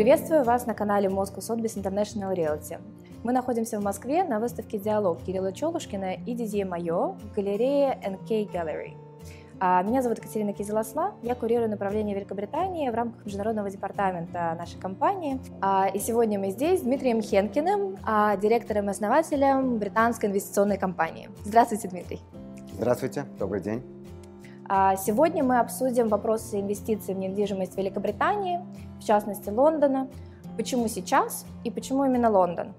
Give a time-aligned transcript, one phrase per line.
[0.00, 2.80] Приветствую вас на канале Moscow Sotheby's International Realty.
[3.22, 8.50] Мы находимся в Москве на выставке «Диалог» Кирилла Челушкина и Дидье Майо в галерее NK
[8.50, 8.94] Gallery.
[9.60, 15.38] А, меня зовут Екатерина Кизелосла, я курирую направление Великобритании в рамках международного департамента нашей компании.
[15.60, 21.28] А, и сегодня мы здесь с Дмитрием Хенкиным, а, директором и основателем британской инвестиционной компании.
[21.44, 22.20] Здравствуйте, Дмитрий.
[22.72, 23.99] Здравствуйте, добрый день.
[24.70, 28.60] Сегодня мы обсудим вопросы инвестиций в недвижимость Великобритании,
[29.00, 30.08] в частности Лондона.
[30.56, 32.72] Почему сейчас и почему именно Лондон?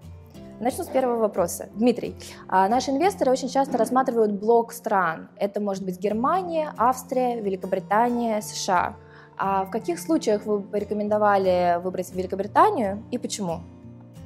[0.61, 1.67] Начну с первого вопроса.
[1.75, 2.15] Дмитрий,
[2.47, 5.27] а, наши инвесторы очень часто рассматривают блок стран.
[5.35, 8.95] Это может быть Германия, Австрия, Великобритания, США.
[9.37, 13.59] А в каких случаях вы бы рекомендовали выбрать Великобританию и почему?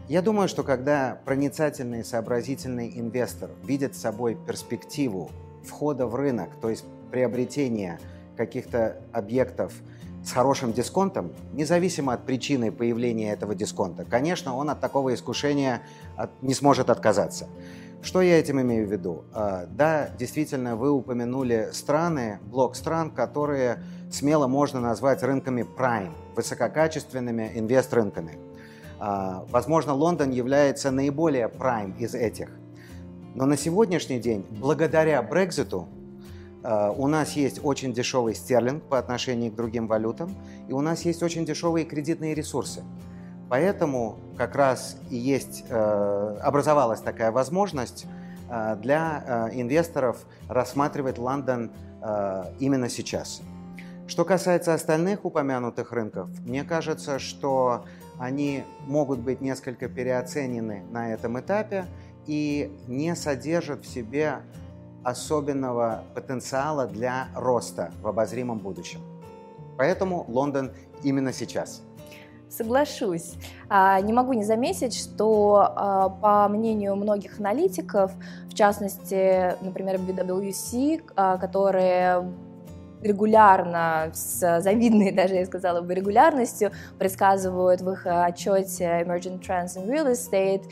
[0.07, 5.31] Я думаю, что когда проницательный и сообразительный инвестор видит с собой перспективу
[5.65, 7.99] входа в рынок, то есть приобретения
[8.35, 9.73] каких-то объектов–
[10.25, 15.81] с хорошим дисконтом, независимо от причины появления этого дисконта, конечно, он от такого искушения
[16.41, 17.47] не сможет отказаться.
[18.01, 19.23] Что я этим имею в виду?
[19.33, 27.51] А, да, действительно, вы упомянули страны, блок стран, которые смело можно назвать рынками prime, высококачественными
[27.55, 28.37] инвест-рынками.
[28.99, 32.49] А, возможно, Лондон является наиболее prime из этих.
[33.35, 35.87] Но на сегодняшний день, благодаря Брекзиту,
[36.65, 40.35] Э, у нас есть очень дешевый стерлинг по отношению к другим валютам,
[40.67, 42.83] и у нас есть очень дешевые кредитные ресурсы.
[43.49, 48.07] Поэтому как раз и есть, э, образовалась такая возможность
[48.49, 51.71] э, для инвесторов рассматривать Лондон
[52.59, 53.41] именно сейчас.
[54.05, 57.85] Что касается остальных упомянутых рынков, мне кажется, что
[58.19, 61.85] они могут быть несколько переоценены на этом этапе
[62.27, 64.41] и не содержат в себе
[65.03, 68.99] особенного потенциала для роста в обозримом будущем.
[69.77, 70.71] Поэтому Лондон
[71.03, 71.81] именно сейчас.
[72.49, 73.33] Соглашусь.
[73.69, 78.11] А, не могу не заметить, что, а, по мнению многих аналитиков,
[78.49, 82.31] в частности, например, BWC, а, которые
[83.05, 89.87] регулярно, с завидной даже, я сказала бы, регулярностью предсказывают в их отчете Emerging Trends in
[89.87, 90.63] Real Estate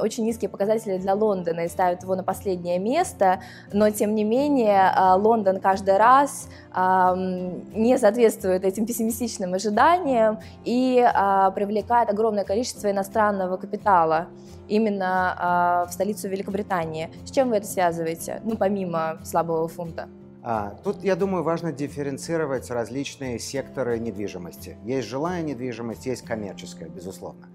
[0.00, 3.40] очень низкие показатели для Лондона и ставят его на последнее место,
[3.72, 11.50] но тем не менее а, Лондон каждый раз не соответствует этим пессимистичным ожиданиям и а,
[11.52, 14.26] привлекает огромное количество иностранного капитала
[14.68, 17.10] именно а, в столицу Великобритании.
[17.24, 20.08] С чем вы это связываете, ну, помимо слабого фунта?
[20.46, 24.76] А, тут, я думаю, важно дифференцировать различные секторы недвижимости.
[24.84, 27.48] Есть жилая недвижимость, есть коммерческая, безусловно.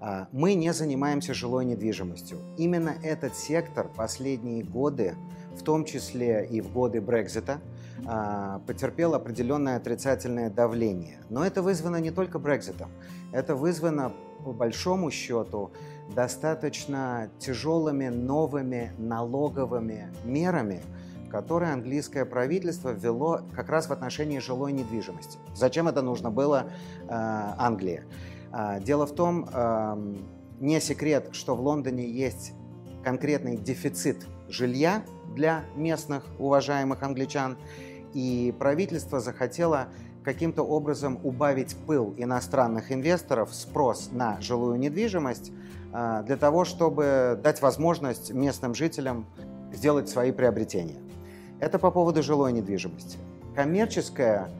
[0.00, 2.38] А, мы не занимаемся жилой недвижимостью.
[2.58, 5.14] Именно этот сектор последние годы,
[5.56, 7.60] в том числе и в годы Брекзита,
[8.04, 11.20] а, потерпел определенное отрицательное давление.
[11.30, 12.90] Но это вызвано не только Брекзитом.
[13.30, 14.10] Это вызвано,
[14.44, 15.70] по большому счету,
[16.12, 20.82] достаточно тяжелыми новыми налоговыми мерами,
[21.32, 25.38] которые английское правительство ввело как раз в отношении жилой недвижимости.
[25.54, 28.04] Зачем это нужно было э, Англии?
[28.52, 30.14] Э, дело в том, э,
[30.60, 32.52] не секрет, что в Лондоне есть
[33.02, 35.02] конкретный дефицит жилья
[35.34, 37.56] для местных уважаемых англичан,
[38.12, 39.88] и правительство захотело
[40.22, 45.50] каким-то образом убавить пыл иностранных инвесторов, спрос на жилую недвижимость,
[45.94, 49.24] э, для того, чтобы дать возможность местным жителям
[49.72, 50.98] сделать свои приобретения.
[51.62, 53.18] Это по поводу жилой недвижимости.
[53.54, 54.50] Коммерческая,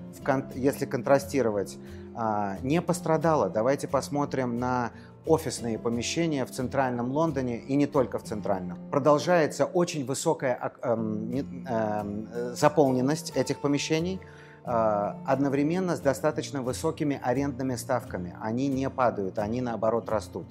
[0.54, 1.76] если контрастировать,
[2.14, 3.50] а, не пострадала.
[3.50, 4.92] Давайте посмотрим на
[5.26, 8.78] офисные помещения в центральном Лондоне и не только в центральном.
[8.92, 14.20] Продолжается очень высокая эм, эм, заполненность этих помещений
[14.64, 18.36] а, одновременно с достаточно высокими арендными ставками.
[18.40, 20.46] Они не падают, они наоборот растут.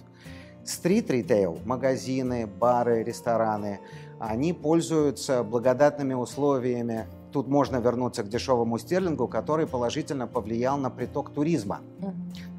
[0.65, 3.79] Стрит-ритейл, магазины, бары, рестораны,
[4.21, 7.07] они пользуются благодатными условиями.
[7.31, 11.79] Тут можно вернуться к дешевому стерлингу, который положительно повлиял на приток туризма.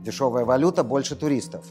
[0.03, 1.65] Дешевая валюта, больше туристов.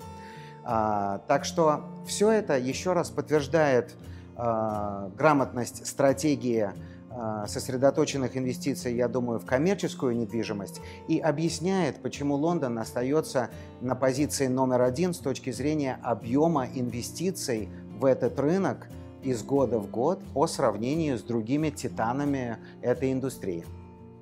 [0.63, 3.93] А, так что все это еще раз подтверждает
[4.37, 6.69] а, грамотность стратегии
[7.09, 10.79] а, сосредоточенных инвестиций, я думаю, в коммерческую недвижимость
[11.09, 13.49] и объясняет, почему Лондон остается
[13.81, 17.67] на позиции номер один с точки зрения объема инвестиций
[17.99, 18.87] в этот рынок–
[19.23, 23.65] из года в год по сравнению с другими титанами этой индустрии.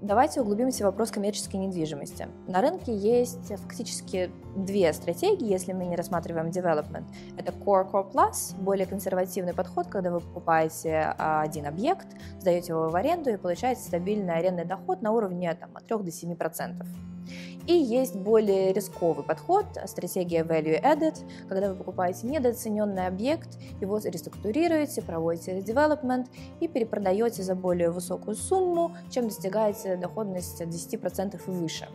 [0.01, 2.29] Давайте углубимся в вопрос коммерческой недвижимости.
[2.47, 7.03] На рынке есть фактически две стратегии, если мы не рассматриваем development.
[7.37, 12.07] Это Core Core Plus, более консервативный подход, когда вы покупаете а, один объект,
[12.39, 16.11] сдаете его в аренду и получаете стабильный арендный доход на уровне там, от 3 до
[16.11, 16.85] 7%.
[17.69, 25.03] И есть более рисковый подход, стратегия value added, когда вы покупаете недооцененный объект, его реструктурируете,
[25.03, 26.29] проводите development
[26.61, 31.87] и перепродаете за более высокую сумму, чем достигаете доходность 10% и выше.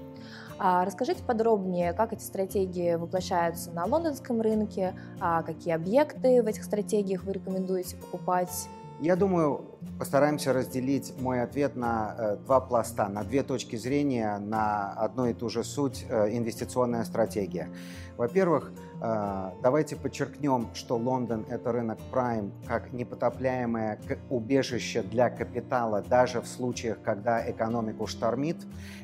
[0.61, 6.63] А расскажите подробнее, как эти стратегии воплощаются на лондонском рынке, а какие объекты в этих
[6.63, 8.69] стратегиях вы рекомендуете покупать,
[9.01, 9.65] я думаю,
[9.99, 15.35] постараемся разделить мой ответ на э, два пласта, на две точки зрения, на одну и
[15.35, 17.69] ту же суть э, инвестиционная стратегия.
[18.17, 23.99] Во-первых, э, давайте подчеркнем, что Лондон– это рынок Prime как непотопляемое
[24.31, 28.59] убежище для капитала, даже в случаях, когда экономику штормит.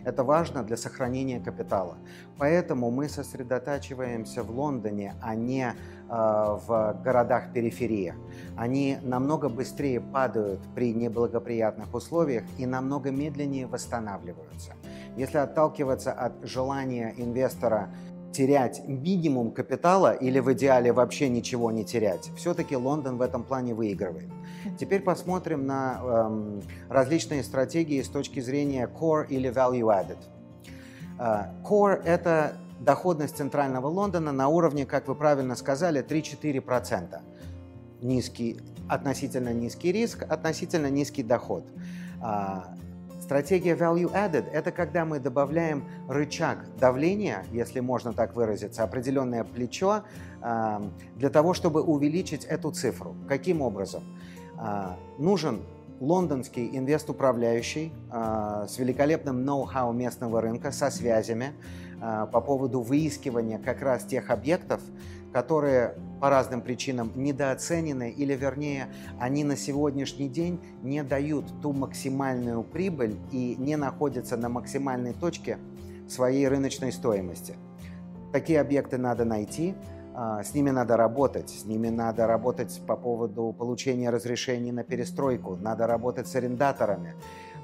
[0.04, 1.96] Это важно для сохранения капитала.
[2.38, 5.75] Поэтому мы сосредотачиваемся в Лондоне, а не
[6.10, 8.14] в городах периферии.
[8.56, 14.72] Они намного быстрее падают при неблагоприятных условиях и намного медленнее восстанавливаются.
[15.16, 17.90] Если отталкиваться от желания инвестора
[18.32, 23.74] терять минимум капитала или в идеале вообще ничего не терять, все-таки Лондон в этом плане
[23.74, 24.28] выигрывает.
[24.78, 30.18] Теперь посмотрим на эм, различные стратегии с точки зрения core или value added.
[31.18, 37.20] Э, core– это доходность центрального Лондона на уровне, как вы правильно сказали, 3-4%.
[38.02, 41.64] Низкий, относительно низкий риск, относительно низкий доход.
[42.22, 42.74] А,
[43.30, 50.02] Стратегия value added– это когда мы добавляем рычаг давления, если можно так выразиться, определенное плечо
[50.42, 50.80] э,
[51.14, 53.14] для того, чтобы увеличить эту цифру.
[53.28, 54.02] Каким образом?
[54.58, 55.62] Э, нужен
[56.00, 61.52] лондонский инвест-управляющий э, с великолепным ноу-хау местного рынка, со связями
[62.32, 64.81] по поводу выискивания как раз тех объектов,
[65.35, 68.88] которые по разным причинам недооценены, или вернее,
[69.19, 75.58] они на сегодняшний день не дают ту максимальную прибыль и не находятся на максимальной точке
[76.08, 77.55] своей рыночной стоимости.
[78.32, 80.00] Такие объекты надо найти, а,
[80.43, 85.87] с ними надо работать, с ними надо работать по поводу получения разрешений на перестройку, надо
[85.87, 87.14] работать с арендаторами.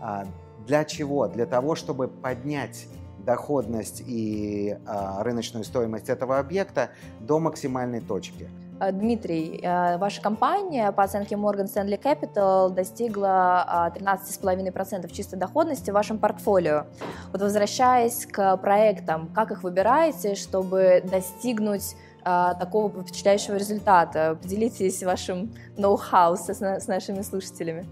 [0.01, 0.25] А,
[0.67, 1.29] для чего?
[1.29, 2.87] Для того, чтобы поднять
[3.27, 8.49] доходность и а, рыночную стоимость этого объекта до максимальной точки.
[8.79, 15.95] А, Дмитрий, а, ваша компания по оценке Morgan Stanley Capital достигла 13,5% чистой доходности в
[15.95, 16.87] вашем портфолио.
[17.33, 24.37] Вот возвращаясь к проектам, как их выбираете, чтобы достигнуть такого впечатляющего результата?
[24.43, 27.87] Поделитесь вашим ноу-хау с нашими слушателями.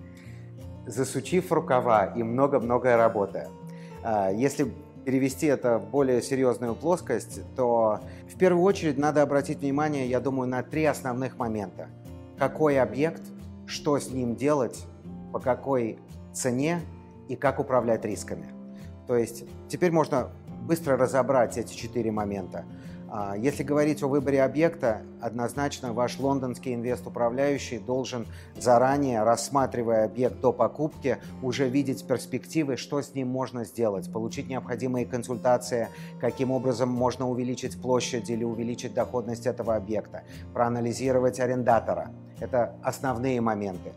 [0.86, 3.46] Засучив рукава и много-много работы.
[4.34, 4.72] Если
[5.04, 10.48] перевести это в более серьезную плоскость, то в первую очередь надо обратить внимание, я думаю,
[10.48, 11.88] на три основных момента.
[12.38, 13.22] Какой объект,
[13.66, 14.84] что с ним делать,
[15.32, 15.98] по какой
[16.32, 16.80] цене
[17.28, 18.46] и как управлять рисками.
[19.06, 20.30] То есть теперь можно
[20.64, 22.64] быстро разобрать эти четыре момента.
[23.16, 28.26] А, если говорить о выборе объекта, однозначно ваш лондонский инвест-управляющий должен
[28.58, 35.06] заранее, рассматривая объект до покупки, уже видеть перспективы, что с ним можно сделать, получить необходимые
[35.06, 35.90] консультации,
[36.20, 42.10] каким образом можно увеличить площадь или увеличить доходность этого объекта, проанализировать арендатора.
[42.40, 43.92] Это основные моменты.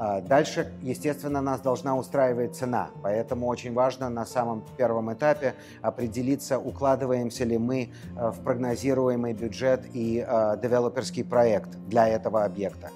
[0.00, 6.60] А, дальше, естественно, нас должна устраивать цена, поэтому очень важно на самом первом этапе определиться,
[6.60, 12.90] укладываемся ли мы э, в прогнозируемый бюджет и э, девелоперский проект для этого объекта.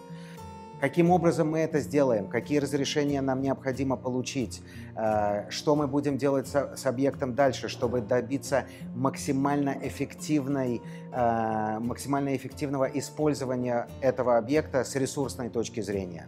[0.82, 2.26] Каким образом мы это сделаем?
[2.26, 4.62] Какие разрешения нам необходимо получить?
[4.96, 8.64] Э, что мы будем делать с, объектом дальше, чтобы добиться
[8.96, 16.26] максимально, эффективной, максимально эффективного использования этого объекта с ресурсной точки зрения?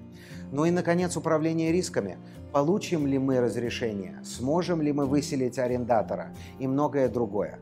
[0.53, 2.17] Ну и, наконец, управление рисками.
[2.53, 6.29] Получим ли мы разрешение, сможем ли мы выселить арендатора
[6.61, 7.59] и многое другое.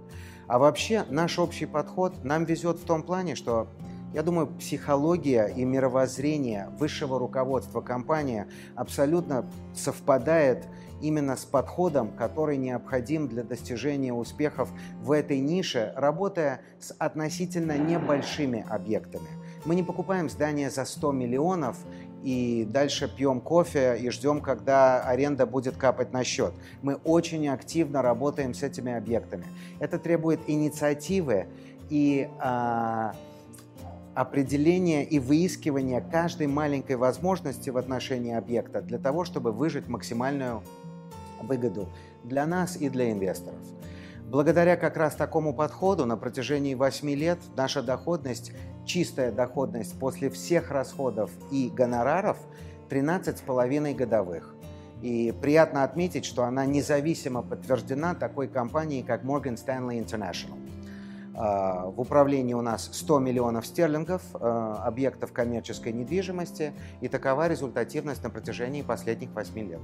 [0.47, 3.69] А вообще наш общий подход нам везет в том плане, что
[4.15, 10.67] я думаю, психология и мировоззрение высшего руководства компании абсолютно совпадает
[11.01, 18.65] именно с подходом, который необходим для достижения успехов в этой нише, работая с относительно небольшими
[18.69, 19.29] объектами.
[19.65, 21.77] Мы не покупаем здание за 100 миллионов
[22.23, 26.53] и дальше пьем кофе и ждем, когда аренда будет капать на счет.
[26.83, 29.45] Мы очень активно работаем с этими объектами.
[29.81, 31.47] Это требует инициативы
[31.91, 33.15] и а,
[34.15, 40.63] определения и выискивания каждой маленькой возможности в отношении объекта для того, чтобы выжить максимальную
[41.41, 41.89] выгоду
[42.25, 43.61] для нас и для инвесторов.
[44.29, 48.53] Благодаря как раз такому подходу на протяжении 8 лет наша доходность,
[48.87, 52.39] чистая доходность после всех расходов и гонораров
[52.89, 54.55] 13,5 годовых.
[55.03, 60.62] И приятно отметить, что она независимо подтверждена такой компанией, как Morgan Stanley International.
[61.35, 68.23] А, в управлении у нас 100 миллионов стерлингов а, объектов коммерческой недвижимости, и такова результативность
[68.23, 69.81] на протяжении последних 8 лет.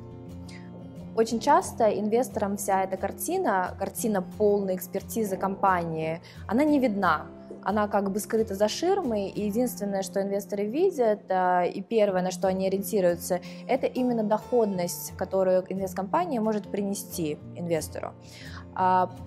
[1.16, 7.26] Очень часто инвесторам вся эта картина, картина полной экспертизы компании, она не видна.
[7.64, 12.30] Она как бы скрыта за ширмой, и единственное, что инвесторы видят, а, и первое, на
[12.30, 18.12] что они ориентируются, это именно доходность, которую инвесткомпания может принести инвестору.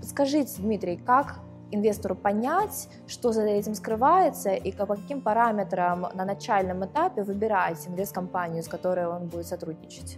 [0.01, 6.85] Скажите, Дмитрий, как инвестору понять, что за этим скрывается и по каким параметрам на начальном
[6.85, 10.17] этапе выбирать инвесткомпанию, с которой он будет сотрудничать?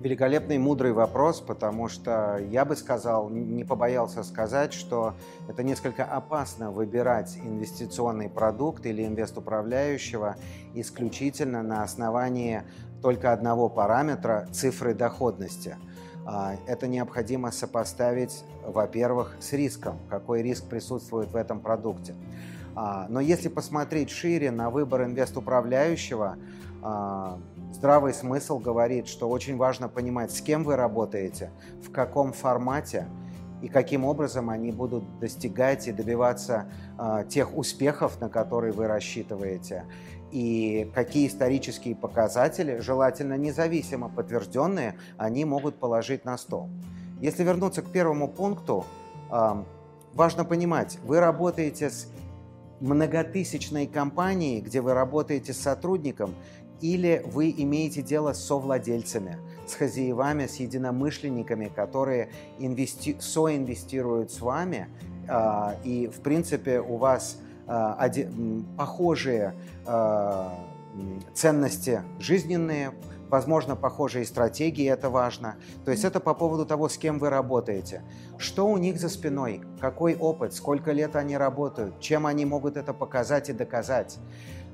[0.00, 5.14] Великолепный, мудрый вопрос, потому что я бы сказал, не побоялся сказать, что
[5.48, 10.36] это несколько опасно выбирать инвестиционный продукт или инвест-управляющего
[10.74, 12.64] исключительно на основании
[13.00, 15.76] только одного параметра– цифры доходности–
[16.66, 22.14] это необходимо сопоставить, во-первых, с риском, какой риск присутствует в этом продукте.
[22.74, 26.36] А, но если посмотреть шире на выбор инвест-управляющего,
[26.82, 27.38] а,
[27.72, 31.50] здравый смысл говорит, что очень важно понимать, с кем вы работаете,
[31.82, 33.06] в каком формате
[33.62, 36.66] и каким образом они будут достигать и добиваться
[37.30, 39.84] тех успехов, на которые вы рассчитываете
[40.34, 46.68] и какие исторические показатели, желательно независимо подтвержденные, они могут положить на стол.
[47.20, 48.84] Если вернуться к первому пункту,
[49.30, 52.08] важно понимать, вы работаете с
[52.80, 56.34] многотысячной компанией, где вы работаете с сотрудником,
[56.80, 59.38] или вы имеете дело с совладельцами,
[59.68, 63.16] с хозяевами, с единомышленниками, которые инвести...
[63.20, 64.88] соинвестируют с вами,
[65.28, 67.38] а, и, в принципе, у вас
[68.76, 69.54] похожие
[69.86, 70.54] а,
[71.32, 72.92] ценности жизненные,
[73.28, 75.56] возможно, похожие стратегии, это важно.
[75.84, 78.02] То есть это по поводу того, с кем вы работаете.
[78.38, 82.92] Что у них за спиной, какой опыт, сколько лет они работают, чем они могут это
[82.92, 84.18] показать и доказать.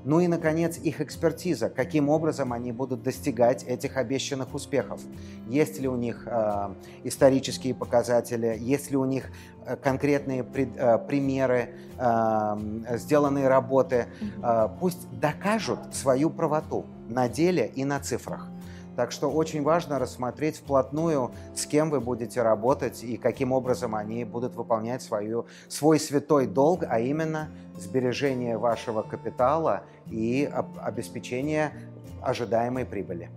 [0.05, 5.01] Ну и, наконец, их экспертиза, каким образом они будут достигать этих обещанных успехов.
[5.47, 10.99] Есть ли у них э, исторические показатели, есть ли у них э, конкретные при, э,
[10.99, 14.07] примеры, э, сделанные работы.
[14.43, 18.49] Э, пусть докажут свою правоту на деле и на цифрах.
[18.97, 24.25] Так что очень важно рассмотреть вплотную, с кем вы будете работать и каким образом они
[24.25, 27.49] будут выполнять свою, свой святой долг, а именно
[27.79, 30.51] сбережение вашего капитала и
[30.83, 31.73] обеспечение
[32.21, 33.31] ожидаемой прибыли.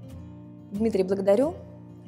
[0.71, 1.53] Дмитрий, благодарю.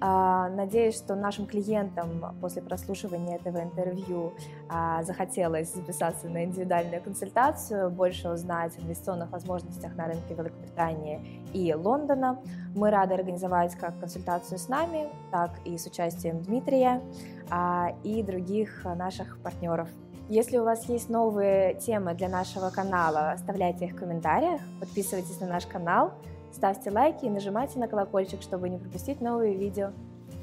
[0.01, 4.33] А, надеюсь, что нашим клиентам после прослушивания этого интервью
[4.69, 11.73] а, захотелось записаться на индивидуальную консультацию, больше узнать о инвестиционных возможностях на рынке Великобритании и
[11.73, 12.39] Лондона.
[12.75, 17.01] Мы рады организовать как консультацию с нами, так и с участием Дмитрия
[17.49, 19.87] а, и других наших партнеров.
[20.27, 25.47] Если у вас есть новые темы для нашего канала, оставляйте их в комментариях, подписывайтесь на
[25.47, 26.13] наш канал–
[26.55, 29.89] Ставьте лайки и нажимайте на колокольчик, чтобы не пропустить новые видео.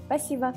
[0.05, 0.53] Спасибо!